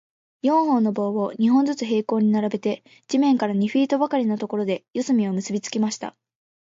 [0.41, 6.15] 四本の棒を、二本ずつ平行に並べて、地面から二フィートばかりのところで、四隅を結びつけました。